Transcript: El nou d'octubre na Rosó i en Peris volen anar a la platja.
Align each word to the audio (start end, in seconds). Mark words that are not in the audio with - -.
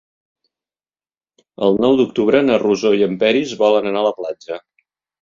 El 1.69 1.77
nou 1.85 1.99
d'octubre 2.01 2.43
na 2.49 2.57
Rosó 2.65 2.95
i 3.03 3.09
en 3.11 3.17
Peris 3.27 3.57
volen 3.63 3.93
anar 3.95 4.07
a 4.07 4.09
la 4.11 4.19
platja. 4.25 4.63